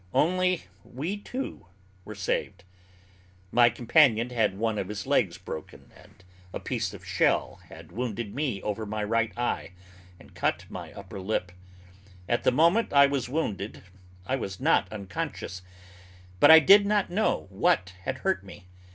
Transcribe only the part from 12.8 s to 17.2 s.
I was wounded I was not unconscious, but I did not